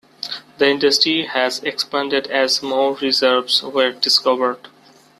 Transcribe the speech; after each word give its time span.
The 0.57 0.67
industry 0.67 1.27
has 1.27 1.59
expanded 1.61 2.25
as 2.25 2.63
more 2.63 2.95
reserves 2.95 3.61
were 3.61 3.91
discovered. 3.91 4.67